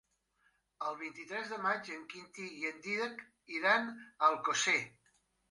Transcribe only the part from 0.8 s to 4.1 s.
El vint-i-tres de maig en Quintí i en Dídac iran a